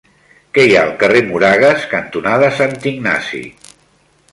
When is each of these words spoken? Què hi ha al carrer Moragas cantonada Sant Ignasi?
Què 0.53 0.63
hi 0.67 0.71
ha 0.77 0.79
al 0.83 0.93
carrer 1.03 1.21
Moragas 1.27 1.85
cantonada 1.93 2.51
Sant 2.63 2.75
Ignasi? 2.95 3.45